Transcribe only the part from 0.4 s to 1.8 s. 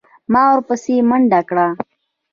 ورپسې منډه کړه.